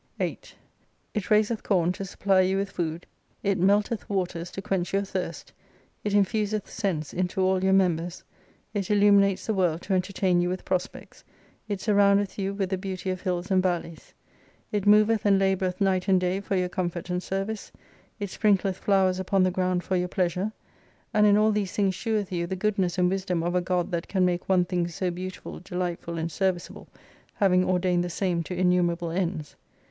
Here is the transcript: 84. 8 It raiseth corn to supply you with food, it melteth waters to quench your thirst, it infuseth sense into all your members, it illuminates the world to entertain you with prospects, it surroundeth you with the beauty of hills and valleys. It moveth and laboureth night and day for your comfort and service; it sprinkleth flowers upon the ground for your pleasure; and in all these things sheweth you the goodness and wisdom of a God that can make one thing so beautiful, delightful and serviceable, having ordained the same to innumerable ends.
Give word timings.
84. 0.19 0.47
8 0.49 0.55
It 1.19 1.29
raiseth 1.29 1.61
corn 1.61 1.91
to 1.91 2.03
supply 2.05 2.41
you 2.41 2.57
with 2.57 2.71
food, 2.71 3.05
it 3.43 3.59
melteth 3.59 4.09
waters 4.09 4.49
to 4.49 4.59
quench 4.59 4.93
your 4.93 5.03
thirst, 5.03 5.53
it 6.03 6.13
infuseth 6.15 6.65
sense 6.67 7.13
into 7.13 7.39
all 7.39 7.63
your 7.63 7.71
members, 7.73 8.23
it 8.73 8.89
illuminates 8.89 9.45
the 9.45 9.53
world 9.53 9.83
to 9.83 9.93
entertain 9.93 10.41
you 10.41 10.49
with 10.49 10.65
prospects, 10.65 11.23
it 11.67 11.79
surroundeth 11.81 12.39
you 12.39 12.51
with 12.51 12.71
the 12.71 12.79
beauty 12.79 13.11
of 13.11 13.21
hills 13.21 13.51
and 13.51 13.61
valleys. 13.61 14.11
It 14.71 14.87
moveth 14.87 15.23
and 15.23 15.39
laboureth 15.39 15.79
night 15.79 16.07
and 16.07 16.19
day 16.19 16.39
for 16.39 16.55
your 16.55 16.67
comfort 16.67 17.11
and 17.11 17.21
service; 17.21 17.71
it 18.19 18.31
sprinkleth 18.31 18.77
flowers 18.77 19.19
upon 19.19 19.43
the 19.43 19.51
ground 19.51 19.83
for 19.83 19.95
your 19.95 20.07
pleasure; 20.07 20.51
and 21.13 21.27
in 21.27 21.37
all 21.37 21.51
these 21.51 21.73
things 21.73 21.93
sheweth 21.93 22.31
you 22.31 22.47
the 22.47 22.55
goodness 22.55 22.97
and 22.97 23.07
wisdom 23.07 23.43
of 23.43 23.53
a 23.53 23.61
God 23.61 23.91
that 23.91 24.07
can 24.07 24.25
make 24.25 24.49
one 24.49 24.65
thing 24.65 24.87
so 24.87 25.11
beautiful, 25.11 25.59
delightful 25.59 26.17
and 26.17 26.31
serviceable, 26.31 26.87
having 27.35 27.63
ordained 27.63 28.03
the 28.03 28.09
same 28.09 28.41
to 28.41 28.57
innumerable 28.57 29.11
ends. 29.11 29.55